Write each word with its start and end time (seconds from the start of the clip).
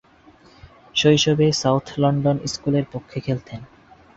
শৈশবে 0.95 1.47
South 1.53 1.85
London 1.97 2.37
স্কুলের 2.45 2.85
পক্ষে 2.93 3.17
খেলতেন। 3.19 3.59